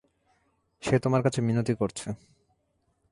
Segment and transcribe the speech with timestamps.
[0.83, 2.07] সে তোমার কাছে মিনতি করছে।